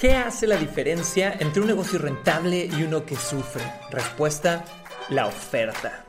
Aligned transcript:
¿Qué 0.00 0.16
hace 0.16 0.46
la 0.46 0.56
diferencia 0.56 1.36
entre 1.40 1.60
un 1.60 1.66
negocio 1.66 1.98
rentable 1.98 2.64
y 2.64 2.84
uno 2.84 3.04
que 3.04 3.16
sufre? 3.16 3.62
Respuesta, 3.90 4.64
la 5.10 5.26
oferta. 5.26 6.06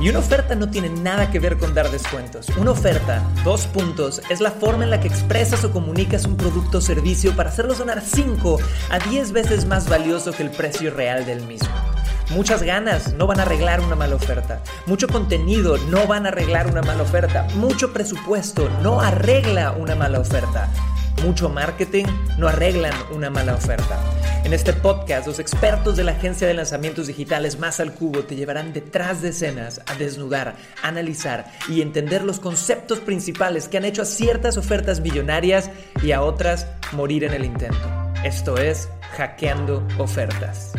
Y 0.00 0.08
una 0.08 0.18
oferta 0.18 0.56
no 0.56 0.68
tiene 0.68 0.88
nada 0.88 1.30
que 1.30 1.38
ver 1.38 1.58
con 1.58 1.74
dar 1.74 1.92
descuentos. 1.92 2.48
Una 2.58 2.72
oferta, 2.72 3.22
dos 3.44 3.68
puntos, 3.68 4.20
es 4.30 4.40
la 4.40 4.50
forma 4.50 4.82
en 4.82 4.90
la 4.90 4.98
que 4.98 5.06
expresas 5.06 5.62
o 5.62 5.70
comunicas 5.70 6.24
un 6.24 6.36
producto 6.36 6.78
o 6.78 6.80
servicio 6.80 7.36
para 7.36 7.50
hacerlo 7.50 7.76
sonar 7.76 8.00
5 8.00 8.58
a 8.90 8.98
10 8.98 9.30
veces 9.30 9.64
más 9.64 9.88
valioso 9.88 10.32
que 10.32 10.42
el 10.42 10.50
precio 10.50 10.90
real 10.90 11.24
del 11.24 11.46
mismo. 11.46 11.70
Muchas 12.30 12.64
ganas 12.64 13.14
no 13.14 13.28
van 13.28 13.38
a 13.38 13.42
arreglar 13.42 13.80
una 13.80 13.94
mala 13.94 14.16
oferta. 14.16 14.60
Mucho 14.86 15.06
contenido 15.06 15.78
no 15.88 16.08
van 16.08 16.26
a 16.26 16.30
arreglar 16.30 16.66
una 16.66 16.82
mala 16.82 17.04
oferta. 17.04 17.46
Mucho 17.54 17.92
presupuesto 17.92 18.68
no 18.82 19.00
arregla 19.00 19.70
una 19.70 19.94
mala 19.94 20.18
oferta 20.18 20.68
mucho 21.22 21.48
marketing 21.48 22.04
no 22.38 22.48
arreglan 22.48 22.94
una 23.12 23.30
mala 23.30 23.54
oferta. 23.54 23.98
En 24.44 24.52
este 24.52 24.72
podcast, 24.72 25.26
los 25.26 25.38
expertos 25.38 25.96
de 25.96 26.04
la 26.04 26.12
agencia 26.12 26.46
de 26.46 26.54
lanzamientos 26.54 27.06
digitales 27.06 27.58
Más 27.58 27.78
al 27.80 27.94
Cubo 27.94 28.24
te 28.24 28.34
llevarán 28.34 28.72
detrás 28.72 29.22
de 29.22 29.28
escenas 29.28 29.80
a 29.86 29.94
desnudar, 29.94 30.56
analizar 30.82 31.50
y 31.68 31.80
entender 31.80 32.24
los 32.24 32.40
conceptos 32.40 33.00
principales 33.00 33.68
que 33.68 33.78
han 33.78 33.84
hecho 33.84 34.02
a 34.02 34.06
ciertas 34.06 34.56
ofertas 34.56 35.00
millonarias 35.00 35.70
y 36.02 36.12
a 36.12 36.22
otras 36.22 36.66
morir 36.92 37.24
en 37.24 37.34
el 37.34 37.44
intento. 37.44 37.88
Esto 38.24 38.58
es 38.58 38.88
Hackeando 39.16 39.86
Ofertas. 39.98 40.72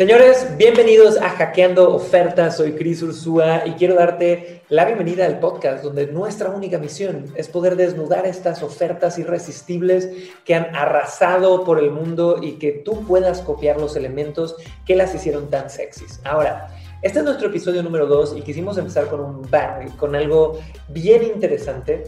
Señores, 0.00 0.56
bienvenidos 0.56 1.18
a 1.18 1.28
Hackeando 1.28 1.94
Ofertas. 1.94 2.56
Soy 2.56 2.72
Cris 2.72 3.02
Ursúa 3.02 3.66
y 3.66 3.72
quiero 3.72 3.96
darte 3.96 4.62
la 4.70 4.86
bienvenida 4.86 5.26
al 5.26 5.40
podcast 5.40 5.84
donde 5.84 6.06
nuestra 6.06 6.48
única 6.48 6.78
misión 6.78 7.26
es 7.34 7.48
poder 7.48 7.76
desnudar 7.76 8.24
estas 8.24 8.62
ofertas 8.62 9.18
irresistibles 9.18 10.08
que 10.46 10.54
han 10.54 10.74
arrasado 10.74 11.64
por 11.64 11.78
el 11.78 11.90
mundo 11.90 12.38
y 12.40 12.52
que 12.52 12.72
tú 12.72 13.04
puedas 13.06 13.42
copiar 13.42 13.78
los 13.78 13.94
elementos 13.94 14.56
que 14.86 14.96
las 14.96 15.14
hicieron 15.14 15.50
tan 15.50 15.68
sexys. 15.68 16.22
Ahora, 16.24 16.74
este 17.02 17.18
es 17.18 17.24
nuestro 17.26 17.48
episodio 17.48 17.82
número 17.82 18.06
2 18.06 18.38
y 18.38 18.40
quisimos 18.40 18.78
empezar 18.78 19.06
con 19.08 19.20
un 19.20 19.50
bang, 19.50 19.94
con 19.98 20.16
algo 20.16 20.60
bien 20.88 21.24
interesante 21.24 22.04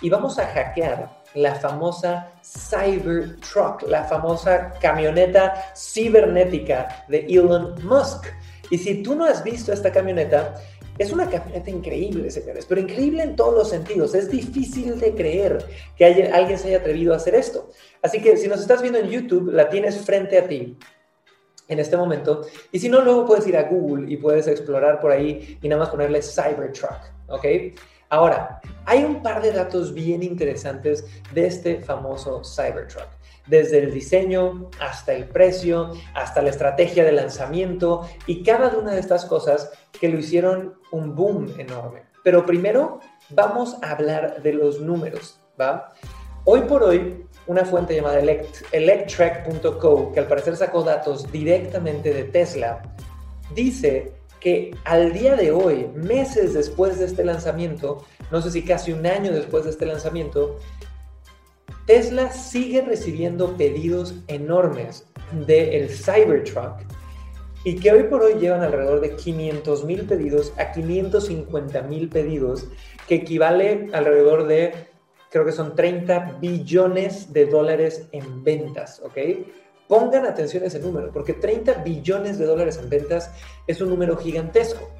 y 0.00 0.10
vamos 0.10 0.40
a 0.40 0.48
hackear 0.48 1.15
la 1.36 1.54
famosa 1.54 2.32
Cybertruck, 2.42 3.82
la 3.88 4.04
famosa 4.04 4.72
camioneta 4.80 5.72
cibernética 5.76 7.04
de 7.08 7.26
Elon 7.28 7.74
Musk. 7.84 8.26
Y 8.70 8.78
si 8.78 9.02
tú 9.02 9.14
no 9.14 9.24
has 9.26 9.44
visto 9.44 9.72
esta 9.72 9.92
camioneta, 9.92 10.54
es 10.98 11.12
una 11.12 11.28
camioneta 11.28 11.70
increíble, 11.70 12.30
señores, 12.30 12.64
pero 12.66 12.80
increíble 12.80 13.22
en 13.22 13.36
todos 13.36 13.54
los 13.54 13.68
sentidos. 13.68 14.14
Es 14.14 14.30
difícil 14.30 14.98
de 14.98 15.14
creer 15.14 15.64
que 15.96 16.06
alguien 16.06 16.58
se 16.58 16.68
haya 16.68 16.78
atrevido 16.78 17.12
a 17.12 17.18
hacer 17.18 17.34
esto. 17.34 17.70
Así 18.02 18.20
que 18.20 18.36
si 18.36 18.48
nos 18.48 18.60
estás 18.60 18.80
viendo 18.80 18.98
en 18.98 19.08
YouTube, 19.08 19.52
la 19.52 19.68
tienes 19.68 19.98
frente 19.98 20.38
a 20.38 20.48
ti 20.48 20.78
en 21.68 21.78
este 21.78 21.96
momento. 21.96 22.46
Y 22.72 22.78
si 22.78 22.88
no, 22.88 23.02
luego 23.02 23.26
puedes 23.26 23.46
ir 23.46 23.56
a 23.56 23.64
Google 23.64 24.10
y 24.10 24.16
puedes 24.16 24.46
explorar 24.46 25.00
por 25.00 25.12
ahí 25.12 25.58
y 25.60 25.68
nada 25.68 25.80
más 25.80 25.90
ponerle 25.90 26.22
Cybertruck, 26.22 26.98
¿ok? 27.28 27.44
Ahora, 28.08 28.60
hay 28.86 29.04
un 29.04 29.22
par 29.22 29.42
de 29.42 29.52
datos 29.52 29.92
bien 29.92 30.22
interesantes 30.22 31.04
de 31.34 31.46
este 31.46 31.80
famoso 31.80 32.42
Cybertruck. 32.44 33.08
Desde 33.46 33.78
el 33.78 33.92
diseño 33.92 34.70
hasta 34.80 35.12
el 35.12 35.28
precio, 35.28 35.92
hasta 36.14 36.40
la 36.42 36.50
estrategia 36.50 37.04
de 37.04 37.12
lanzamiento 37.12 38.08
y 38.26 38.42
cada 38.42 38.76
una 38.76 38.92
de 38.92 39.00
estas 39.00 39.24
cosas 39.24 39.70
que 40.00 40.08
lo 40.08 40.18
hicieron 40.18 40.74
un 40.92 41.14
boom 41.14 41.52
enorme. 41.58 42.02
Pero 42.24 42.46
primero 42.46 43.00
vamos 43.30 43.76
a 43.82 43.90
hablar 43.90 44.42
de 44.42 44.52
los 44.52 44.80
números. 44.80 45.40
Hoy 46.44 46.62
por 46.62 46.82
hoy, 46.82 47.24
una 47.46 47.64
fuente 47.64 47.94
llamada 47.94 48.20
Electrek.co, 48.72 50.12
que 50.12 50.20
al 50.20 50.26
parecer 50.26 50.56
sacó 50.56 50.82
datos 50.82 51.30
directamente 51.32 52.12
de 52.12 52.24
Tesla, 52.24 52.82
dice 53.54 54.12
que 54.46 54.70
al 54.84 55.12
día 55.12 55.34
de 55.34 55.50
hoy, 55.50 55.88
meses 55.96 56.54
después 56.54 57.00
de 57.00 57.06
este 57.06 57.24
lanzamiento, 57.24 58.04
no 58.30 58.40
sé 58.40 58.52
si 58.52 58.62
casi 58.62 58.92
un 58.92 59.04
año 59.04 59.32
después 59.32 59.64
de 59.64 59.70
este 59.70 59.86
lanzamiento, 59.86 60.60
Tesla 61.84 62.30
sigue 62.30 62.82
recibiendo 62.82 63.56
pedidos 63.56 64.14
enormes 64.28 65.04
del 65.32 65.90
Cybertruck 65.90 66.78
y 67.64 67.74
que 67.80 67.90
hoy 67.90 68.04
por 68.04 68.22
hoy 68.22 68.34
llevan 68.34 68.62
alrededor 68.62 69.00
de 69.00 69.16
500 69.16 69.84
mil 69.84 70.06
pedidos 70.06 70.52
a 70.58 70.70
550 70.70 71.82
mil 71.82 72.08
pedidos, 72.08 72.68
que 73.08 73.16
equivale 73.16 73.88
alrededor 73.92 74.46
de, 74.46 74.74
creo 75.28 75.44
que 75.44 75.50
son 75.50 75.74
30 75.74 76.38
billones 76.40 77.32
de 77.32 77.46
dólares 77.46 78.06
en 78.12 78.44
ventas, 78.44 79.02
¿ok? 79.04 79.18
Pongan 79.88 80.26
atención 80.26 80.64
a 80.64 80.66
ese 80.66 80.80
número, 80.80 81.12
porque 81.12 81.34
30 81.34 81.74
billones 81.84 82.38
de 82.38 82.46
dólares 82.46 82.78
en 82.82 82.90
ventas 82.90 83.30
es 83.66 83.80
un 83.80 83.88
número 83.90 84.16
gigantesco. 84.16 84.90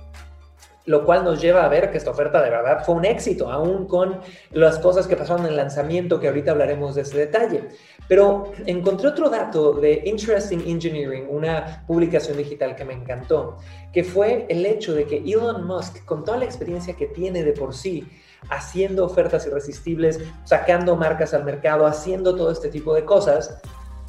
Lo 0.85 1.05
cual 1.05 1.25
nos 1.25 1.43
lleva 1.43 1.65
a 1.65 1.69
ver 1.69 1.91
que 1.91 1.99
esta 1.99 2.11
oferta 2.11 2.41
de 2.41 2.49
verdad 2.49 2.85
fue 2.85 2.95
un 2.95 3.05
éxito, 3.05 3.51
aún 3.51 3.89
con 3.89 4.21
las 4.53 4.79
cosas 4.79 5.09
que 5.09 5.17
pasaron 5.17 5.45
en 5.45 5.51
el 5.51 5.57
lanzamiento, 5.57 6.21
que 6.21 6.29
ahorita 6.29 6.53
hablaremos 6.53 6.95
de 6.95 7.03
ese 7.03 7.19
detalle. 7.19 7.65
Pero 8.07 8.53
encontré 8.67 9.09
otro 9.09 9.29
dato 9.29 9.73
de 9.73 10.03
Interesting 10.05 10.61
Engineering, 10.65 11.27
una 11.29 11.85
publicación 11.89 12.37
digital 12.37 12.77
que 12.77 12.85
me 12.85 12.93
encantó, 12.93 13.57
que 13.93 14.05
fue 14.05 14.47
el 14.49 14.65
hecho 14.65 14.95
de 14.95 15.07
que 15.07 15.17
Elon 15.17 15.67
Musk, 15.67 16.05
con 16.05 16.25
toda 16.25 16.39
la 16.39 16.45
experiencia 16.45 16.95
que 16.95 17.07
tiene 17.07 17.43
de 17.43 17.53
por 17.53 17.75
sí, 17.75 18.07
haciendo 18.49 19.05
ofertas 19.05 19.45
irresistibles, 19.47 20.21
sacando 20.45 20.95
marcas 20.95 21.35
al 21.35 21.45
mercado, 21.45 21.85
haciendo 21.85 22.37
todo 22.37 22.53
este 22.53 22.69
tipo 22.69 22.95
de 22.95 23.05
cosas, 23.05 23.61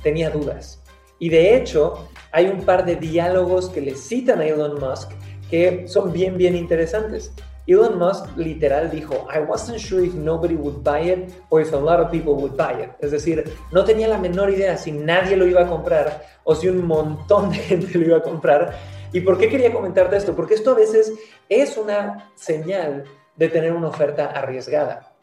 tenía 0.02 0.30
dudas. 0.30 0.82
Y 1.20 1.30
de 1.30 1.56
hecho, 1.56 2.08
hay 2.32 2.48
un 2.48 2.64
par 2.64 2.86
de 2.86 2.96
diálogos 2.96 3.70
que 3.70 3.82
le 3.82 3.96
citan 3.96 4.40
a 4.40 4.46
Elon 4.46 4.80
Musk 4.80 5.12
que 5.50 5.88
son 5.88 6.12
bien, 6.12 6.38
bien 6.38 6.56
interesantes. 6.56 7.32
Elon 7.68 7.98
Musk 7.98 8.38
literal 8.38 8.90
dijo, 8.90 9.28
I 9.34 9.40
wasn't 9.40 9.80
sure 9.80 10.06
if 10.06 10.14
nobody 10.14 10.56
would 10.56 10.84
buy 10.84 11.10
it 11.10 11.34
or 11.50 11.62
if 11.62 11.74
a 11.74 11.78
lot 11.78 12.00
of 12.00 12.10
people 12.10 12.34
would 12.34 12.56
buy 12.56 12.82
it. 12.82 12.92
Es 13.00 13.12
decir, 13.12 13.44
no 13.72 13.84
tenía 13.84 14.08
la 14.08 14.18
menor 14.18 14.50
idea 14.50 14.78
si 14.78 14.92
nadie 14.92 15.36
lo 15.36 15.46
iba 15.46 15.64
a 15.64 15.68
comprar 15.68 16.24
o 16.46 16.56
si 16.56 16.70
un 16.70 16.86
montón 16.86 17.50
de 17.50 17.58
gente 17.58 17.98
lo 17.98 18.06
iba 18.06 18.18
a 18.18 18.22
comprar. 18.22 18.74
¿Y 19.12 19.22
por 19.22 19.38
qué 19.38 19.50
quería 19.50 19.74
comentarte 19.74 20.16
esto? 20.16 20.36
Porque 20.36 20.54
esto 20.54 20.72
a 20.72 20.76
veces 20.76 21.12
es 21.50 21.78
una 21.78 22.32
señal 22.36 23.04
de 23.36 23.50
tener 23.50 23.74
una 23.74 23.90
oferta 23.90 24.28
arriesgada. 24.28 25.14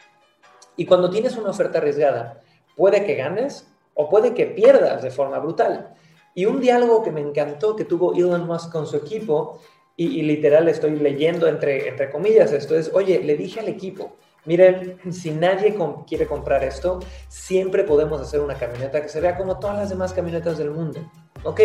Y 0.77 0.85
cuando 0.87 1.09
tienes 1.11 1.37
una 1.37 1.51
oferta 1.51 1.79
arriesgada, 1.79 2.41
puede 2.77 3.05
que 3.05 3.15
ganes 3.15 3.67
o 3.95 4.09
puede 4.09 4.35
que 4.35 4.47
pierdas 4.47 5.03
de 5.03 5.11
forma 5.11 5.39
brutal. 5.39 5.95
Y 6.35 6.47
un 6.47 6.61
diálogo 6.61 7.03
que 7.03 7.13
me 7.13 7.21
encantó 7.21 7.77
que 7.77 7.85
tuvo 7.85 8.15
Elon 8.15 8.47
Musk 8.47 8.71
con 8.73 8.87
su 8.87 8.97
equipo, 8.97 9.61
y, 9.97 10.23
literal 10.23 10.69
estoy 10.69 10.97
leyendo 10.97 11.47
entre, 11.47 11.89
entre 11.89 12.11
comillas 12.11 12.53
esto, 12.53 12.77
es, 12.77 12.91
oye, 12.93 13.21
le 13.23 13.37
dije 13.37 13.61
al 13.61 13.69
equipo, 13.69 14.17
miren, 14.45 14.99
si 15.13 15.31
nadie 15.31 15.77
quiere 16.07 16.27
comprar 16.27 16.65
esto, 16.65 16.99
siempre 17.29 17.85
podemos 17.85 18.21
hacer 18.21 18.41
una 18.41 18.57
camioneta 18.57 19.01
que 19.01 19.09
se 19.09 19.21
vea 19.21 19.37
como 19.37 19.59
todas 19.61 19.77
las 19.77 19.91
demás 19.91 20.13
camionetas 20.13 20.59
del 20.59 20.73
mundo. 20.73 21.01
Ok, 21.45 21.61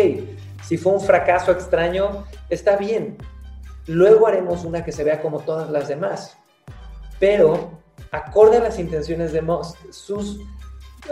si 0.62 0.76
fue 0.76 0.92
un 0.92 1.00
fracaso 1.00 1.50
extraño, 1.50 2.24
está 2.48 2.76
bien. 2.76 3.16
Luego 3.86 4.26
haremos 4.28 4.64
una 4.64 4.84
que 4.84 4.92
se 4.92 5.02
vea 5.02 5.20
como 5.20 5.40
todas 5.40 5.68
las 5.70 5.88
demás. 5.88 6.36
Pero, 7.18 7.70
acorde 8.12 8.58
a 8.58 8.60
las 8.60 8.78
intenciones 8.78 9.32
de 9.32 9.42
Musk, 9.42 9.76
sus 9.90 10.38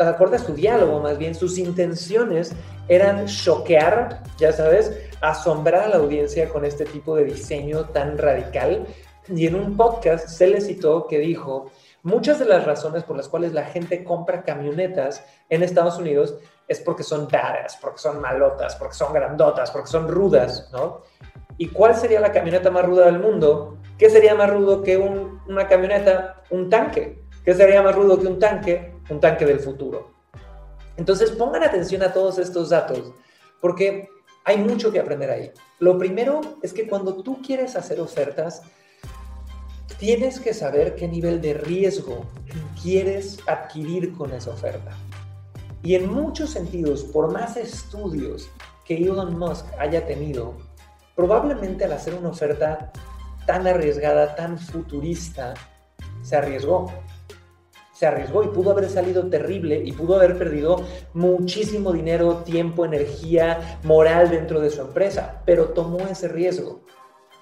acorde 0.01 0.37
a 0.37 0.41
su 0.41 0.55
diálogo 0.55 1.01
más 1.01 1.19
bien, 1.19 1.35
sus 1.35 1.59
intenciones 1.59 2.53
eran 2.89 3.27
choquear, 3.27 4.23
ya 4.39 4.53
sabes, 4.53 4.93
asombrar 5.21 5.85
a 5.85 5.89
la 5.89 5.97
audiencia 5.97 6.49
con 6.49 6.65
este 6.65 6.85
tipo 6.85 7.17
de 7.17 7.25
diseño 7.25 7.87
tan 7.87 8.19
radical. 8.19 8.87
Y 9.29 9.47
en 9.47 9.55
un 9.57 9.77
podcast 9.77 10.29
se 10.29 10.47
le 10.47 10.61
citó 10.61 11.07
que 11.07 11.19
dijo, 11.19 11.71
muchas 12.03 12.39
de 12.39 12.47
las 12.47 12.65
razones 12.65 13.05
por 13.05 13.17
las 13.17 13.29
cuales 13.29 13.53
la 13.53 13.65
gente 13.65 14.05
compra 14.05 14.43
camionetas 14.43 15.23
en 15.51 15.63
Estados 15.63 15.99
Unidos 15.99 16.37
es 16.67 16.81
porque 16.81 17.03
son 17.03 17.29
badass, 17.29 17.79
porque 17.81 17.99
son 17.99 18.21
malotas, 18.21 18.77
porque 18.77 18.95
son 18.95 19.13
grandotas, 19.13 19.71
porque 19.71 19.89
son 19.89 20.09
rudas, 20.09 20.71
¿no? 20.73 21.03
¿Y 21.57 21.69
cuál 21.69 21.95
sería 21.97 22.21
la 22.21 22.33
camioneta 22.33 22.71
más 22.71 22.85
ruda 22.85 23.07
del 23.07 23.19
mundo? 23.19 23.79
¿Qué 23.99 24.09
sería 24.09 24.35
más 24.35 24.49
rudo 24.49 24.83
que 24.83 24.97
una 24.97 25.67
camioneta? 25.67 26.43
Un 26.51 26.71
tanque. 26.71 27.25
¿Qué 27.45 27.53
sería 27.55 27.83
más 27.83 27.97
rudo 27.97 28.21
que 28.21 28.27
un 28.27 28.39
tanque? 28.39 28.95
Un 29.09 29.21
tanque 29.21 29.47
del 29.47 29.61
futuro. 29.61 30.13
Entonces 30.97 31.31
pongan 31.31 31.63
atención 31.63 32.03
a 32.03 32.13
todos 32.13 32.39
estos 32.39 32.71
datos, 32.71 33.13
porque 33.61 34.09
hay 34.45 34.59
mucho 34.59 34.91
que 34.91 34.99
aprender 34.99 35.31
ahí. 35.31 35.53
Lo 35.79 35.97
primero 35.99 36.41
es 36.63 36.73
que 36.73 36.89
cuando 36.89 37.23
tú 37.23 37.41
quieres 37.41 37.77
hacer 37.77 38.01
ofertas, 38.01 38.63
tienes 39.99 40.41
que 40.41 40.55
saber 40.55 40.95
qué 40.97 41.07
nivel 41.07 41.41
de 41.41 41.55
riesgo 41.55 42.25
quieres 42.83 43.39
adquirir 43.47 44.13
con 44.17 44.33
esa 44.33 44.51
oferta. 44.51 44.97
Y 45.83 45.95
en 45.95 46.13
muchos 46.13 46.51
sentidos, 46.51 47.05
por 47.05 47.33
más 47.33 47.57
estudios 47.57 48.51
que 48.85 48.97
Elon 48.97 49.39
Musk 49.39 49.67
haya 49.79 50.07
tenido, 50.07 50.55
probablemente 51.15 51.85
al 51.85 51.93
hacer 51.93 52.15
una 52.15 52.31
oferta 52.31 52.93
tan 53.47 53.67
arriesgada, 53.67 54.35
tan 54.35 54.59
futurista, 54.59 55.55
se 56.23 56.37
arriesgó 56.37 56.93
se 57.99 58.07
arriesgó 58.07 58.45
y 58.45 58.49
pudo 58.49 58.71
haber 58.71 58.89
salido 58.89 59.29
terrible 59.29 59.83
y 59.85 59.91
pudo 59.91 60.15
haber 60.15 60.39
perdido 60.39 60.77
muchísimo 61.15 61.93
dinero, 61.93 62.45
tiempo, 62.45 62.85
energía, 62.85 63.81
moral 63.83 64.31
dentro 64.31 64.61
de 64.61 64.71
su 64.71 64.83
empresa, 64.83 65.43
pero 65.45 65.71
tomó 65.71 65.99
ese 66.07 66.29
riesgo. 66.29 66.83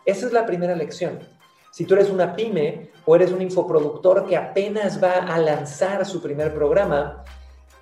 Esa 0.06 0.25
es 0.25 0.32
la 0.32 0.47
primera 0.47 0.75
lección. 0.75 1.19
Si 1.73 1.85
tú 1.85 1.93
eres 1.93 2.08
una 2.08 2.35
pyme 2.35 2.91
o 3.05 3.14
eres 3.14 3.32
un 3.32 3.43
infoproductor 3.43 4.26
que 4.26 4.35
apenas 4.35 5.03
va 5.03 5.12
a 5.12 5.38
lanzar 5.38 6.06
su 6.06 6.23
primer 6.23 6.55
programa, 6.55 7.23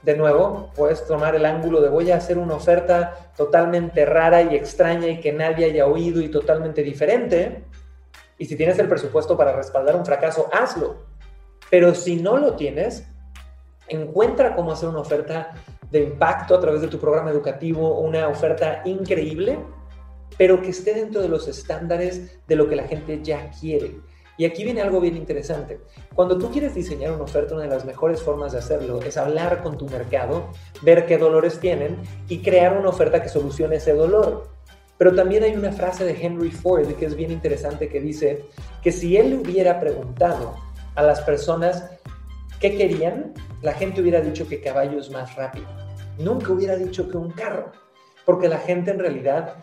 de 0.03 0.17
nuevo, 0.17 0.73
puedes 0.75 1.07
tomar 1.07 1.37
el 1.37 1.47
ángulo 1.47 1.81
de 1.81 1.91
voy 1.91 2.11
a 2.11 2.17
hacer 2.17 2.39
una 2.39 2.57
oferta 2.57 3.31
totalmente 3.37 4.05
rara 4.05 4.43
y 4.43 4.57
extraña 4.57 5.07
y 5.07 5.21
que 5.21 5.33
nadie 5.33 5.67
haya 5.67 5.87
oído 5.87 6.21
y 6.21 6.29
totalmente 6.29 6.83
diferente. 6.83 7.63
Y 8.37 8.47
si 8.47 8.57
tienes 8.57 8.81
el 8.81 8.89
presupuesto 8.89 9.37
para 9.37 9.53
respaldar 9.53 9.95
un 9.95 10.05
fracaso, 10.05 10.51
hazlo. 10.53 11.14
Pero 11.71 11.95
si 11.95 12.17
no 12.17 12.37
lo 12.37 12.55
tienes, 12.55 13.07
encuentra 13.89 14.55
cómo 14.55 14.73
hacer 14.73 14.89
una 14.89 15.01
oferta 15.01 15.53
de 15.91 16.03
impacto 16.03 16.55
a 16.55 16.61
través 16.61 16.81
de 16.81 16.89
tu 16.89 16.99
programa 16.99 17.31
educativo, 17.31 18.01
una 18.01 18.29
oferta 18.29 18.83
increíble, 18.85 19.59
pero 20.37 20.61
que 20.61 20.71
esté 20.71 20.95
dentro 20.95 21.23
de 21.23 21.29
los 21.29 21.47
estándares 21.47 22.39
de 22.47 22.57
lo 22.57 22.69
que 22.69 22.77
la 22.77 22.89
gente 22.89 23.21
ya 23.23 23.51
quiere. 23.51 23.97
Y 24.37 24.45
aquí 24.45 24.65
viene 24.65 24.83
algo 24.83 25.01
bien 25.01 25.17
interesante. 25.17 25.81
Cuando 26.15 26.37
tú 26.37 26.51
quieres 26.51 26.75
diseñar 26.75 27.13
una 27.13 27.23
oferta, 27.23 27.55
una 27.55 27.65
de 27.65 27.71
las 27.71 27.85
mejores 27.85 28.21
formas 28.21 28.53
de 28.53 28.59
hacerlo 28.59 29.01
es 29.03 29.17
hablar 29.17 29.63
con 29.63 29.79
tu 29.79 29.87
mercado, 29.87 30.49
ver 30.83 31.07
qué 31.07 31.19
dolores 31.19 31.61
tienen 31.61 31.99
y 32.29 32.39
crear 32.39 32.77
una 32.77 32.89
oferta 32.89 33.23
que 33.23 33.29
solucione 33.29 33.77
ese 33.77 33.93
dolor. 33.93 34.49
Pero 34.99 35.15
también 35.15 35.45
hay 35.45 35.55
una 35.55 35.71
frase 35.71 36.05
de 36.05 36.21
Henry 36.21 36.51
Ford 36.51 36.87
que 36.95 37.07
es 37.07 37.15
bien 37.15 37.31
interesante 37.31 37.89
que 37.89 38.01
dice 38.01 38.47
que 38.83 38.91
si 38.91 39.17
él 39.17 39.35
hubiera 39.35 39.79
preguntado 39.79 40.57
a 40.95 41.03
las 41.03 41.21
personas 41.21 41.85
qué 42.61 42.77
querían, 42.77 43.35
la 43.63 43.73
gente 43.73 44.01
hubiera 44.01 44.21
dicho 44.21 44.49
que 44.49 44.61
caballos 44.61 45.11
más 45.11 45.35
rápido. 45.37 45.67
Nunca 46.19 46.53
hubiera 46.53 46.77
dicho 46.77 47.09
que 47.09 47.17
un 47.17 47.31
carro, 47.31 47.73
porque 48.25 48.49
la 48.49 48.59
gente 48.59 48.91
en 48.91 48.99
realidad 48.99 49.57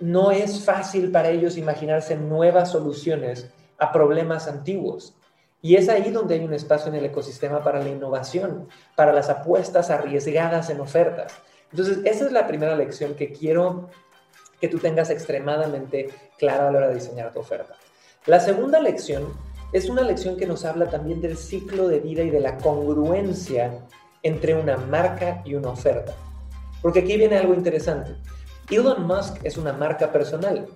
no 0.00 0.30
es 0.30 0.64
fácil 0.64 1.10
para 1.10 1.30
ellos 1.30 1.56
imaginarse 1.56 2.16
nuevas 2.16 2.70
soluciones 2.70 3.50
a 3.78 3.92
problemas 3.92 4.48
antiguos. 4.48 5.14
Y 5.60 5.74
es 5.74 5.88
ahí 5.88 6.10
donde 6.10 6.34
hay 6.34 6.44
un 6.44 6.54
espacio 6.54 6.88
en 6.88 6.98
el 6.98 7.04
ecosistema 7.04 7.62
para 7.62 7.80
la 7.80 7.88
innovación, 7.88 8.68
para 8.94 9.12
las 9.12 9.28
apuestas 9.28 9.90
arriesgadas 9.90 10.70
en 10.70 10.80
ofertas. 10.80 11.32
Entonces, 11.72 11.98
esa 12.04 12.26
es 12.26 12.32
la 12.32 12.46
primera 12.46 12.76
lección 12.76 13.14
que 13.14 13.32
quiero 13.32 13.90
que 14.60 14.68
tú 14.68 14.78
tengas 14.78 15.10
extremadamente 15.10 16.08
clara 16.38 16.68
a 16.68 16.70
la 16.70 16.78
hora 16.78 16.88
de 16.88 16.94
diseñar 16.94 17.32
tu 17.32 17.40
oferta. 17.40 17.74
La 18.26 18.40
segunda 18.40 18.80
lección 18.80 19.32
es 19.72 19.88
una 19.88 20.02
lección 20.02 20.36
que 20.36 20.46
nos 20.46 20.64
habla 20.64 20.88
también 20.88 21.20
del 21.20 21.36
ciclo 21.36 21.88
de 21.88 22.00
vida 22.00 22.22
y 22.22 22.30
de 22.30 22.40
la 22.40 22.56
congruencia 22.56 23.84
entre 24.22 24.54
una 24.54 24.76
marca 24.76 25.42
y 25.44 25.54
una 25.54 25.70
oferta. 25.70 26.14
Porque 26.80 27.00
aquí 27.00 27.16
viene 27.16 27.36
algo 27.36 27.54
interesante. 27.54 28.16
Elon 28.70 29.06
Musk 29.06 29.44
es 29.44 29.56
una 29.56 29.72
marca 29.72 30.10
personal, 30.10 30.66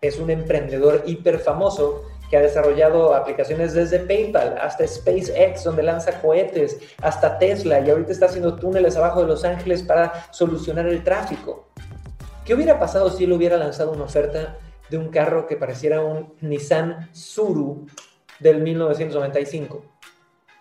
es 0.00 0.18
un 0.18 0.30
emprendedor 0.30 1.02
hiper 1.06 1.38
famoso 1.38 2.02
que 2.30 2.36
ha 2.36 2.40
desarrollado 2.40 3.14
aplicaciones 3.14 3.74
desde 3.74 4.00
PayPal 4.00 4.56
hasta 4.58 4.86
SpaceX, 4.86 5.64
donde 5.64 5.82
lanza 5.82 6.20
cohetes, 6.20 6.78
hasta 7.02 7.38
Tesla, 7.38 7.80
y 7.80 7.90
ahorita 7.90 8.10
está 8.10 8.26
haciendo 8.26 8.56
túneles 8.56 8.96
abajo 8.96 9.20
de 9.20 9.28
Los 9.28 9.44
Ángeles 9.44 9.82
para 9.82 10.32
solucionar 10.32 10.86
el 10.86 11.04
tráfico. 11.04 11.68
¿Qué 12.44 12.54
hubiera 12.54 12.78
pasado 12.78 13.10
si 13.10 13.24
él 13.24 13.32
hubiera 13.32 13.56
lanzado 13.56 13.92
una 13.92 14.04
oferta 14.04 14.56
de 14.88 14.98
un 14.98 15.08
carro 15.08 15.46
que 15.46 15.56
pareciera 15.56 16.00
un 16.00 16.34
Nissan 16.40 17.10
Suru 17.12 17.86
del 18.42 18.60
1995. 18.60 19.82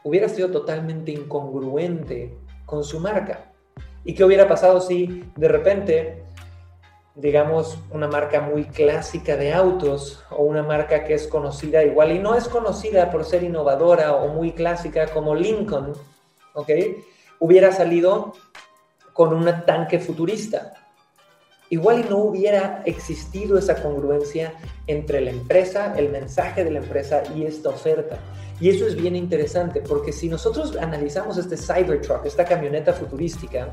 Hubiera 0.03 0.29
sido 0.29 0.49
totalmente 0.49 1.11
incongruente 1.11 2.37
con 2.65 2.83
su 2.83 2.99
marca. 2.99 3.51
¿Y 4.03 4.13
qué 4.13 4.23
hubiera 4.23 4.47
pasado 4.47 4.81
si 4.81 5.25
de 5.35 5.47
repente, 5.47 6.23
digamos, 7.15 7.77
una 7.91 8.07
marca 8.07 8.41
muy 8.41 8.65
clásica 8.65 9.35
de 9.35 9.53
autos 9.53 10.23
o 10.29 10.43
una 10.43 10.63
marca 10.63 11.03
que 11.03 11.13
es 11.13 11.27
conocida 11.27 11.83
igual 11.83 12.11
y 12.11 12.19
no 12.19 12.35
es 12.35 12.47
conocida 12.47 13.11
por 13.11 13.25
ser 13.25 13.43
innovadora 13.43 14.15
o 14.15 14.29
muy 14.29 14.53
clásica 14.53 15.07
como 15.07 15.35
Lincoln, 15.35 15.93
¿ok? 16.53 16.69
Hubiera 17.39 17.71
salido 17.71 18.33
con 19.13 19.33
un 19.33 19.45
tanque 19.65 19.99
futurista 19.99 20.73
igual 21.71 22.01
y 22.05 22.09
no 22.09 22.17
hubiera 22.17 22.83
existido 22.85 23.57
esa 23.57 23.81
congruencia 23.81 24.53
entre 24.87 25.21
la 25.21 25.31
empresa, 25.31 25.93
el 25.97 26.09
mensaje 26.09 26.65
de 26.65 26.71
la 26.71 26.79
empresa 26.79 27.23
y 27.33 27.45
esta 27.45 27.69
oferta. 27.69 28.19
Y 28.59 28.69
eso 28.69 28.85
es 28.85 28.95
bien 28.95 29.15
interesante, 29.15 29.81
porque 29.81 30.11
si 30.11 30.27
nosotros 30.27 30.75
analizamos 30.75 31.37
este 31.37 31.55
Cybertruck, 31.55 32.25
esta 32.25 32.43
camioneta 32.43 32.91
futurística, 32.91 33.69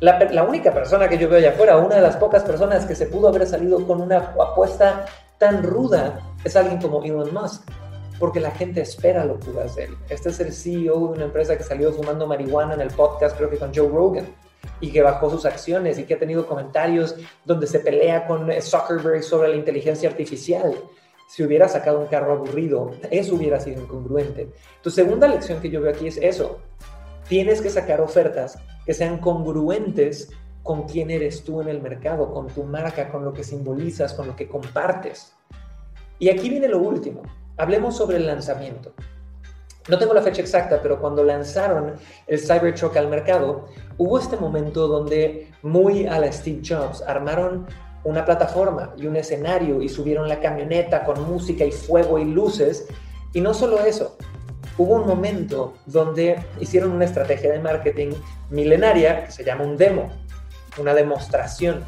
la, 0.00 0.44
única 0.44 0.72
persona 0.72 1.08
que 1.08 1.18
yo 1.18 1.28
veo 1.28 1.38
allá 1.38 1.50
afuera, 1.50 1.76
una 1.76 1.96
de 1.96 2.02
las 2.02 2.16
pocas 2.16 2.42
personas 2.42 2.86
que 2.86 2.94
se 2.94 3.04
pudo 3.04 3.28
haber 3.28 3.46
salido 3.46 3.86
con 3.86 4.00
una 4.00 4.16
apuesta 4.16 5.04
tan 5.36 5.62
ruda, 5.62 6.18
es 6.42 6.56
alguien 6.56 6.80
como 6.80 7.04
Elon 7.04 7.32
Musk 7.34 7.70
porque 8.18 8.40
la 8.40 8.50
gente 8.50 8.80
espera 8.80 9.26
locuras 9.26 9.76
de 9.76 9.84
él. 9.84 9.96
Este 10.08 10.30
es 10.30 10.40
el 10.40 10.54
CEO 10.54 11.08
de 11.08 11.12
una 11.16 11.24
empresa 11.24 11.54
que 11.58 11.64
salió 11.64 11.92
fumando 11.92 12.26
marihuana 12.26 12.72
en 12.72 12.80
el 12.80 12.88
podcast, 12.88 13.36
creo 13.36 13.50
que 13.50 13.58
con 13.58 13.74
Joe 13.74 13.90
Rogan 13.90 14.24
y 14.80 14.90
que 14.90 15.02
bajó 15.02 15.30
sus 15.30 15.44
acciones 15.46 15.98
y 15.98 16.04
que 16.04 16.14
ha 16.14 16.18
tenido 16.18 16.46
comentarios 16.46 17.16
donde 17.44 17.66
se 17.66 17.80
pelea 17.80 18.26
con 18.26 18.50
Zuckerberg 18.60 19.22
sobre 19.22 19.48
la 19.48 19.56
inteligencia 19.56 20.08
artificial. 20.08 20.74
Si 21.28 21.42
hubiera 21.42 21.68
sacado 21.68 21.98
un 21.98 22.06
carro 22.06 22.32
aburrido, 22.32 22.92
eso 23.10 23.34
hubiera 23.34 23.58
sido 23.58 23.82
incongruente. 23.82 24.48
Tu 24.82 24.90
segunda 24.90 25.26
lección 25.26 25.60
que 25.60 25.70
yo 25.70 25.80
veo 25.80 25.92
aquí 25.92 26.06
es 26.06 26.18
eso. 26.18 26.60
Tienes 27.28 27.60
que 27.60 27.70
sacar 27.70 28.00
ofertas 28.00 28.58
que 28.84 28.94
sean 28.94 29.18
congruentes 29.18 30.30
con 30.62 30.84
quién 30.84 31.10
eres 31.10 31.42
tú 31.42 31.60
en 31.60 31.68
el 31.68 31.80
mercado, 31.80 32.32
con 32.32 32.46
tu 32.48 32.62
marca, 32.64 33.08
con 33.08 33.24
lo 33.24 33.32
que 33.32 33.42
simbolizas, 33.42 34.14
con 34.14 34.28
lo 34.28 34.36
que 34.36 34.48
compartes. 34.48 35.32
Y 36.18 36.28
aquí 36.28 36.48
viene 36.48 36.68
lo 36.68 36.78
último. 36.78 37.22
Hablemos 37.56 37.96
sobre 37.96 38.18
el 38.18 38.26
lanzamiento. 38.26 38.92
No 39.88 39.98
tengo 39.98 40.14
la 40.14 40.22
fecha 40.22 40.42
exacta, 40.42 40.80
pero 40.82 41.00
cuando 41.00 41.22
lanzaron 41.22 41.94
el 42.26 42.40
Cybertruck 42.40 42.96
al 42.96 43.08
mercado, 43.08 43.66
hubo 43.98 44.18
este 44.18 44.36
momento 44.36 44.88
donde, 44.88 45.52
muy 45.62 46.06
a 46.06 46.18
la 46.18 46.32
Steve 46.32 46.62
Jobs, 46.66 47.02
armaron 47.02 47.66
una 48.04 48.24
plataforma 48.24 48.94
y 48.96 49.06
un 49.06 49.16
escenario 49.16 49.82
y 49.82 49.88
subieron 49.88 50.28
la 50.28 50.40
camioneta 50.40 51.04
con 51.04 51.28
música 51.28 51.64
y 51.64 51.72
fuego 51.72 52.18
y 52.18 52.24
luces. 52.24 52.86
Y 53.32 53.40
no 53.40 53.52
solo 53.52 53.84
eso, 53.84 54.16
hubo 54.78 54.94
un 54.94 55.06
momento 55.06 55.74
donde 55.86 56.38
hicieron 56.60 56.92
una 56.92 57.04
estrategia 57.04 57.52
de 57.52 57.58
marketing 57.58 58.12
milenaria 58.50 59.24
que 59.24 59.32
se 59.32 59.44
llama 59.44 59.64
un 59.64 59.76
demo, 59.76 60.10
una 60.78 60.94
demostración 60.94 61.84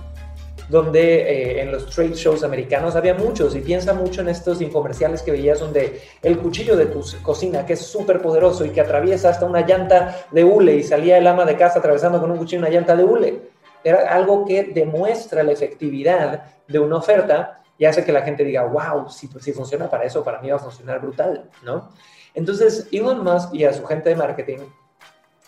donde 0.68 1.22
eh, 1.22 1.62
en 1.62 1.72
los 1.72 1.86
trade 1.86 2.14
shows 2.14 2.44
americanos 2.44 2.94
había 2.94 3.14
muchos, 3.14 3.56
y 3.56 3.60
piensa 3.60 3.94
mucho 3.94 4.20
en 4.20 4.28
estos 4.28 4.60
infomerciales 4.60 5.22
que 5.22 5.30
veías 5.30 5.60
donde 5.60 6.02
el 6.22 6.38
cuchillo 6.38 6.76
de 6.76 6.86
tu 6.86 7.02
cocina, 7.22 7.64
que 7.64 7.72
es 7.72 7.80
súper 7.80 8.20
poderoso 8.20 8.64
y 8.64 8.70
que 8.70 8.80
atraviesa 8.80 9.30
hasta 9.30 9.46
una 9.46 9.66
llanta 9.66 10.26
de 10.30 10.44
hule 10.44 10.76
y 10.76 10.82
salía 10.82 11.18
el 11.18 11.26
ama 11.26 11.44
de 11.44 11.56
casa 11.56 11.78
atravesando 11.78 12.20
con 12.20 12.30
un 12.30 12.38
cuchillo 12.38 12.60
una 12.60 12.70
llanta 12.70 12.94
de 12.94 13.04
hule. 13.04 13.42
Era 13.82 14.12
algo 14.12 14.44
que 14.44 14.64
demuestra 14.64 15.42
la 15.42 15.52
efectividad 15.52 16.44
de 16.66 16.78
una 16.78 16.96
oferta 16.96 17.62
y 17.78 17.84
hace 17.84 18.04
que 18.04 18.12
la 18.12 18.22
gente 18.22 18.44
diga, 18.44 18.64
wow, 18.64 19.08
si, 19.08 19.28
si 19.40 19.52
funciona 19.52 19.88
para 19.88 20.04
eso, 20.04 20.22
para 20.22 20.40
mí 20.40 20.50
va 20.50 20.56
a 20.56 20.60
funcionar 20.60 21.00
brutal, 21.00 21.48
¿no? 21.62 21.90
Entonces, 22.34 22.88
Elon 22.92 23.22
Musk 23.24 23.54
y 23.54 23.64
a 23.64 23.72
su 23.72 23.84
gente 23.86 24.10
de 24.10 24.16
marketing 24.16 24.58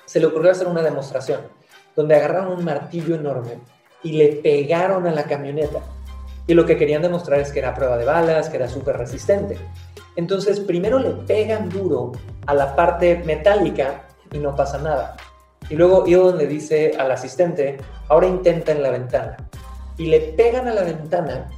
se 0.04 0.20
le 0.20 0.26
ocurrió 0.26 0.52
hacer 0.52 0.66
una 0.66 0.82
demostración 0.82 1.40
donde 1.94 2.14
agarraron 2.14 2.52
un 2.52 2.64
martillo 2.64 3.16
enorme 3.16 3.58
y 4.02 4.12
le 4.12 4.28
pegaron 4.28 5.06
a 5.06 5.12
la 5.12 5.24
camioneta. 5.24 5.80
Y 6.46 6.54
lo 6.54 6.66
que 6.66 6.76
querían 6.76 7.02
demostrar 7.02 7.40
es 7.40 7.52
que 7.52 7.60
era 7.60 7.74
prueba 7.74 7.96
de 7.96 8.04
balas, 8.04 8.48
que 8.48 8.56
era 8.56 8.68
súper 8.68 8.96
resistente. 8.96 9.56
Entonces, 10.16 10.60
primero 10.60 10.98
le 10.98 11.10
pegan 11.10 11.68
duro 11.68 12.12
a 12.46 12.54
la 12.54 12.74
parte 12.74 13.22
metálica 13.24 14.08
y 14.32 14.38
no 14.38 14.56
pasa 14.56 14.78
nada. 14.78 15.16
Y 15.68 15.76
luego 15.76 16.04
Elon 16.06 16.38
le 16.38 16.46
dice 16.46 16.92
al 16.98 17.12
asistente, 17.12 17.76
ahora 18.08 18.26
intenta 18.26 18.72
en 18.72 18.82
la 18.82 18.90
ventana. 18.90 19.36
Y 19.96 20.06
le 20.06 20.20
pegan 20.20 20.66
a 20.66 20.74
la 20.74 20.82
ventana 20.82 21.48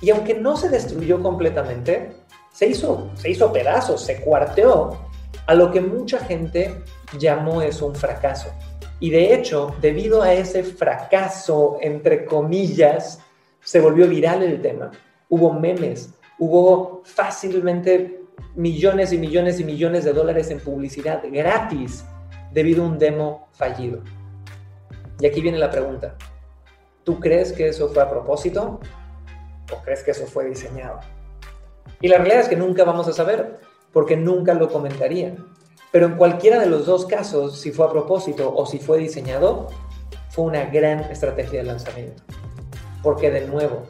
y 0.00 0.10
aunque 0.10 0.34
no 0.34 0.56
se 0.56 0.68
destruyó 0.68 1.22
completamente, 1.22 2.12
se 2.52 2.66
hizo, 2.66 3.10
se 3.14 3.30
hizo 3.30 3.52
pedazos, 3.52 4.00
se 4.00 4.20
cuarteó, 4.20 4.96
a 5.46 5.54
lo 5.54 5.70
que 5.70 5.80
mucha 5.80 6.18
gente 6.18 6.82
llamó 7.18 7.62
eso 7.62 7.86
un 7.86 7.94
fracaso. 7.94 8.50
Y 9.00 9.10
de 9.10 9.34
hecho, 9.34 9.74
debido 9.80 10.22
a 10.22 10.32
ese 10.32 10.64
fracaso, 10.64 11.78
entre 11.80 12.24
comillas, 12.24 13.20
se 13.60 13.80
volvió 13.80 14.08
viral 14.08 14.42
el 14.42 14.60
tema. 14.60 14.90
Hubo 15.28 15.52
memes, 15.52 16.14
hubo 16.38 17.02
fácilmente 17.04 18.22
millones 18.56 19.12
y 19.12 19.18
millones 19.18 19.60
y 19.60 19.64
millones 19.64 20.04
de 20.04 20.12
dólares 20.12 20.50
en 20.50 20.60
publicidad 20.60 21.22
gratis 21.30 22.04
debido 22.52 22.82
a 22.82 22.86
un 22.86 22.98
demo 22.98 23.48
fallido. 23.52 24.02
Y 25.20 25.26
aquí 25.26 25.40
viene 25.40 25.58
la 25.58 25.70
pregunta. 25.70 26.16
¿Tú 27.04 27.20
crees 27.20 27.52
que 27.52 27.68
eso 27.68 27.88
fue 27.88 28.02
a 28.02 28.10
propósito 28.10 28.80
o 29.72 29.82
crees 29.82 30.02
que 30.02 30.10
eso 30.10 30.26
fue 30.26 30.46
diseñado? 30.46 31.00
Y 32.00 32.08
la 32.08 32.18
realidad 32.18 32.40
es 32.40 32.48
que 32.48 32.56
nunca 32.56 32.84
vamos 32.84 33.08
a 33.08 33.12
saber, 33.12 33.58
porque 33.92 34.16
nunca 34.16 34.54
lo 34.54 34.68
comentarían. 34.68 35.46
Pero 35.90 36.06
en 36.06 36.16
cualquiera 36.16 36.60
de 36.60 36.66
los 36.66 36.86
dos 36.86 37.06
casos, 37.06 37.60
si 37.60 37.72
fue 37.72 37.86
a 37.86 37.90
propósito 37.90 38.52
o 38.54 38.66
si 38.66 38.78
fue 38.78 38.98
diseñado, 38.98 39.68
fue 40.30 40.44
una 40.44 40.66
gran 40.66 41.00
estrategia 41.10 41.60
de 41.60 41.66
lanzamiento. 41.66 42.22
Porque 43.02 43.30
de 43.30 43.46
nuevo, 43.46 43.84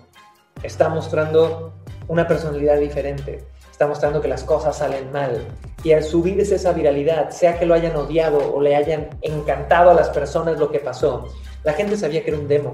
está 0.63 0.89
mostrando 0.89 1.73
una 2.07 2.27
personalidad 2.27 2.79
diferente, 2.79 3.45
está 3.71 3.87
mostrando 3.87 4.21
que 4.21 4.29
las 4.29 4.45
cosas 4.45 4.79
salen 4.79 5.11
mal. 5.13 5.47
Y 5.83 5.93
al 5.93 6.05
subir 6.05 6.41
esa 6.41 6.73
viralidad, 6.73 7.31
sea 7.31 7.59
que 7.59 7.67
lo 7.67 7.75
hayan 7.75 7.97
odiado 7.97 8.55
o 8.55 8.61
le 8.61 8.77
hayan 8.77 9.09
encantado 9.23 9.91
a 9.91 9.95
las 9.95 10.09
personas 10.11 10.59
lo 10.59 10.71
que 10.71 10.79
pasó, 10.79 11.29
la 11.65 11.73
gente 11.73 11.97
sabía 11.97 12.23
que 12.23 12.31
era 12.31 12.39
un 12.39 12.49
demo, 12.49 12.73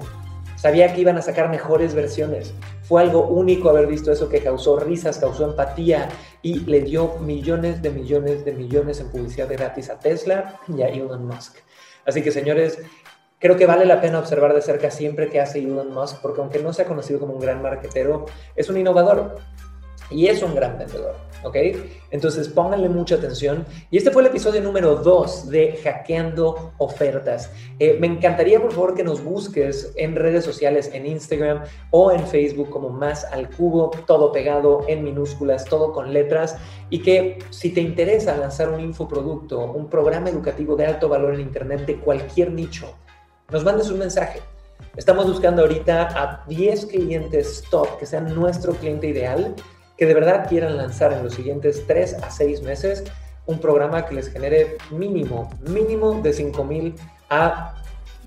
sabía 0.65 0.91
que 0.91 1.01
iban 1.01 1.15
a 1.15 1.21
sacar 1.21 1.51
mejores 1.51 1.93
versiones. 1.93 2.51
Fue 2.81 2.99
algo 2.99 3.27
único 3.27 3.69
haber 3.69 3.85
visto 3.85 4.11
eso 4.11 4.29
que 4.29 4.39
causó 4.41 4.79
risas, 4.79 5.19
causó 5.19 5.45
empatía 5.45 6.09
y 6.41 6.61
le 6.61 6.81
dio 6.81 7.19
millones 7.19 7.83
de 7.83 7.91
millones 7.91 8.43
de 8.45 8.51
millones 8.51 8.99
en 8.99 9.11
publicidad 9.11 9.47
gratis 9.47 9.91
a 9.91 9.99
Tesla 9.99 10.59
y 10.67 10.81
a 10.81 10.87
Elon 10.87 11.27
Musk. 11.27 11.57
Así 12.03 12.23
que 12.23 12.31
señores, 12.31 12.79
Creo 13.37 13.57
que 13.57 13.67
vale 13.67 13.85
la 13.85 14.01
pena 14.01 14.17
observar 14.17 14.55
de 14.55 14.61
cerca 14.61 14.89
siempre 14.89 15.29
que 15.29 15.39
hace 15.39 15.59
Elon 15.59 15.93
Musk, 15.93 16.19
porque 16.21 16.41
aunque 16.41 16.59
no 16.59 16.73
sea 16.73 16.85
conocido 16.85 17.19
como 17.19 17.33
un 17.33 17.39
gran 17.39 17.61
marketero, 17.61 18.25
es 18.55 18.69
un 18.69 18.77
innovador 18.77 19.37
y 20.09 20.27
es 20.27 20.41
un 20.43 20.53
gran 20.53 20.77
vendedor, 20.77 21.15
¿ok? 21.43 21.55
Entonces 22.11 22.47
pónganle 22.47 22.89
mucha 22.89 23.15
atención. 23.15 23.65
Y 23.89 23.97
este 23.97 24.11
fue 24.11 24.21
el 24.21 24.29
episodio 24.29 24.61
número 24.61 24.95
2 24.95 25.49
de 25.49 25.79
Hackeando 25.83 26.73
Ofertas. 26.77 27.51
Eh, 27.79 27.97
me 27.99 28.07
encantaría, 28.07 28.61
por 28.61 28.71
favor, 28.71 28.95
que 28.95 29.03
nos 29.03 29.23
busques 29.23 29.91
en 29.95 30.15
redes 30.15 30.45
sociales, 30.45 30.91
en 30.93 31.05
Instagram 31.05 31.63
o 31.91 32.11
en 32.11 32.25
Facebook 32.27 32.69
como 32.69 32.89
Más 32.89 33.25
al 33.25 33.49
Cubo, 33.49 33.91
todo 34.05 34.31
pegado 34.31 34.85
en 34.87 35.03
minúsculas, 35.03 35.65
todo 35.65 35.91
con 35.91 36.13
letras. 36.13 36.57
Y 36.89 36.99
que 37.01 37.39
si 37.49 37.71
te 37.71 37.81
interesa 37.81 38.37
lanzar 38.37 38.69
un 38.69 38.79
infoproducto, 38.79 39.59
un 39.71 39.89
programa 39.89 40.29
educativo 40.29 40.75
de 40.75 40.85
alto 40.85 41.09
valor 41.09 41.33
en 41.33 41.41
Internet 41.41 41.85
de 41.85 41.99
cualquier 41.99 42.51
nicho, 42.51 42.93
nos 43.49 43.63
mandes 43.63 43.89
un 43.89 43.99
mensaje. 43.99 44.39
Estamos 44.95 45.27
buscando 45.27 45.61
ahorita 45.61 46.07
a 46.15 46.45
10 46.47 46.85
clientes 46.85 47.63
top 47.69 47.99
que 47.99 48.05
sean 48.05 48.33
nuestro 48.33 48.73
cliente 48.73 49.07
ideal, 49.07 49.53
que 49.97 50.05
de 50.05 50.13
verdad 50.13 50.47
quieran 50.47 50.77
lanzar 50.77 51.13
en 51.13 51.23
los 51.23 51.33
siguientes 51.33 51.85
3 51.87 52.15
a 52.15 52.31
6 52.31 52.61
meses 52.63 53.03
un 53.45 53.59
programa 53.59 54.05
que 54.05 54.15
les 54.15 54.29
genere 54.29 54.77
mínimo, 54.91 55.49
mínimo 55.67 56.21
de 56.21 56.33
5 56.33 56.63
mil 56.63 56.95
a 57.29 57.75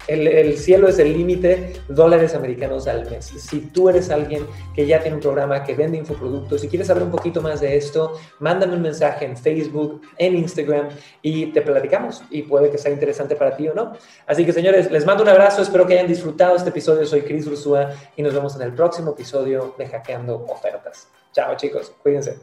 el, 0.09 0.57
cielo 0.57 0.89
es 0.89 0.99
el 0.99 1.13
límite, 1.13 1.75
dólares 1.89 2.35
americanos 2.35 2.89
al 2.89 3.09
mes. 3.11 3.27
Si 3.27 3.61
tú 3.61 3.91
eres 3.91 4.09
alguien 4.11 4.47
que 4.75 4.87
ya 4.87 5.01
tiene 5.01 5.17
un 5.17 5.23
programa 5.23 5.63
que 5.65 5.75
vende 5.75 5.99
infoproductos 5.99 6.65
y 6.65 6.69
quieres 6.69 6.87
saber 6.87 7.03
un 7.03 7.11
poquito 7.11 7.43
más 7.43 7.61
de 7.61 7.77
esto, 7.77 8.19
mándame 8.39 8.75
un 8.75 8.83
mensaje 8.83 9.27
en 9.27 9.37
Facebook, 9.37 10.01
en 10.17 10.37
Instagram 10.37 10.89
y 11.21 11.53
te 11.53 11.61
platicamos 11.61 12.23
y 12.31 12.43
puede 12.43 12.71
que 12.71 12.79
sea 12.79 12.91
interesante 12.91 13.37
para 13.37 13.55
ti 13.55 13.69
o 13.69 13.75
no. 13.75 13.93
Así 14.27 14.47
que 14.47 14.53
señores, 14.55 14.91
les 14.91 15.05
mando 15.05 15.23
un 15.23 15.29
abrazo, 15.29 15.61
espero 15.61 15.87
que 15.87 15.93
hayan 15.93 16.09
disfrutado 16.09 16.57
este 16.57 16.71
episodio. 16.71 17.05
Soy 17.05 17.23
Cris 17.23 17.47
Ursúa 17.47 17.91
y 18.17 18.23
nos 18.23 18.33
vemos 18.33 18.57
en 18.57 18.63
el 18.63 18.73
próximo 18.73 19.11
episodio 19.11 19.75
de 19.77 19.89
Hackeando 19.89 20.47
Ofertas. 20.49 21.09
Chao 21.33 21.57
chicos, 21.57 21.93
cuídense. 22.03 22.39